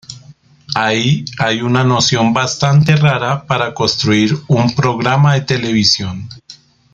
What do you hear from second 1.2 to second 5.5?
hay una noción bastante rara para construir un programa de